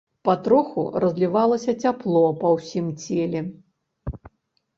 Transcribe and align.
Патроху 0.27 0.85
разлівалася 1.03 1.75
цяпло 1.83 2.23
па 2.41 2.47
ўсім 2.55 2.89
целе. 3.05 3.45